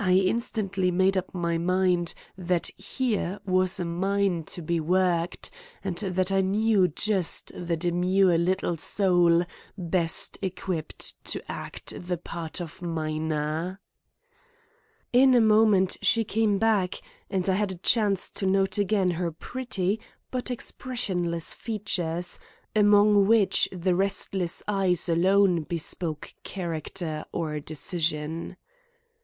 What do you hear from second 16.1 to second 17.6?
came back, and I